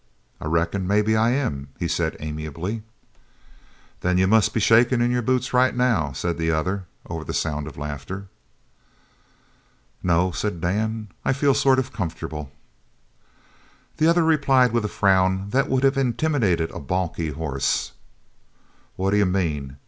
[0.39, 2.81] "I reckon maybe I am," he said amiably.
[3.99, 7.35] "Then you must be shakin' in your boots right now," said the other over the
[7.35, 8.27] sound of the laughter.
[10.01, 12.51] "No, said Dan," "I feel sort of comfortable."
[13.97, 17.91] The other replied with a frown that would have intimidated a balky horse.
[18.95, 19.77] "What d'you mean?